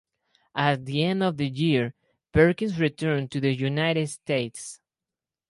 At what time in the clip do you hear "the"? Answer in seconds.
0.85-1.03, 1.37-1.47, 3.39-3.53